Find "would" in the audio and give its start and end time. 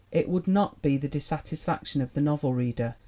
0.27-0.47